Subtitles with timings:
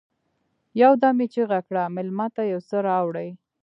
[0.81, 3.29] يودم يې چيغه کړه: مېلمه ته يو څه راوړئ!